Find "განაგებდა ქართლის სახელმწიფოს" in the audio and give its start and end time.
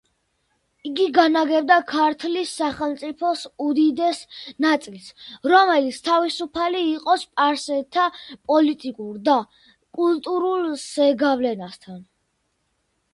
1.17-3.43